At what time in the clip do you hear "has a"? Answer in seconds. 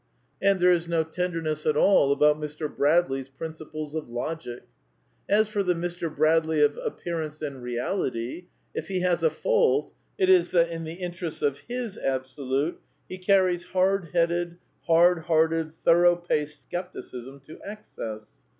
9.01-9.29